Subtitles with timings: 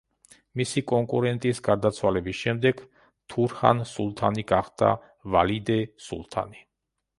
[0.59, 2.81] მისი კონკურენტის გარდაცვალების შემდეგ
[3.35, 4.91] თურჰან სულთანი გახდა
[5.37, 5.81] ვალიდე
[6.11, 6.69] სულთანი.